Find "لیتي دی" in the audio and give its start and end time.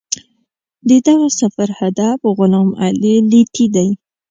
3.31-3.89